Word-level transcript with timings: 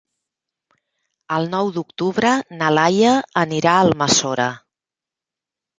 El 1.35 1.45
nou 1.51 1.69
d'octubre 1.77 2.33
na 2.63 2.73
Laia 2.79 3.15
anirà 3.45 3.77
a 3.79 3.87
Almassora. 3.87 4.53